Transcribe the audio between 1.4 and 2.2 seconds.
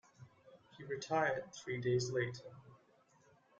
three days